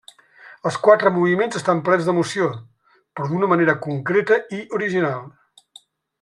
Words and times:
Els 0.69 0.77
quatre 0.85 1.11
moviments 1.17 1.59
estan 1.59 1.83
plens 1.89 2.07
d'emoció, 2.07 2.47
però 2.95 3.29
d'una 3.35 3.51
manera 3.53 3.77
concreta 3.85 4.39
i 4.59 4.63
original. 4.81 5.25